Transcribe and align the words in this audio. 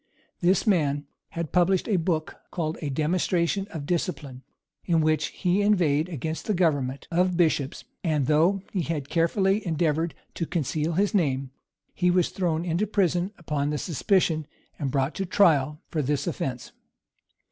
This 0.39 0.65
man 0.65 1.05
had 1.29 1.51
published 1.51 1.87
a 1.87 1.97
book, 1.97 2.37
called 2.49 2.75
a 2.81 2.89
Demonstration 2.89 3.67
of 3.67 3.85
Discipline, 3.85 4.41
in 4.83 4.99
which 4.99 5.27
he 5.27 5.61
inveighed 5.61 6.09
against 6.09 6.47
the 6.47 6.55
government 6.55 7.07
of 7.11 7.37
bishops; 7.37 7.83
and 8.03 8.25
though 8.25 8.63
he 8.73 8.81
had 8.81 9.09
carefully 9.09 9.63
endeavored 9.63 10.15
to 10.33 10.47
conceal 10.47 10.93
his 10.93 11.13
name, 11.13 11.51
he 11.93 12.09
was 12.09 12.29
thrown 12.29 12.65
into 12.65 12.87
prison 12.87 13.31
upon 13.37 13.77
suspicion, 13.77 14.47
and 14.79 14.89
brought 14.89 15.13
to 15.13 15.21
a 15.21 15.25
trial 15.27 15.83
for 15.91 16.01
this 16.01 16.25
offence. 16.25 16.71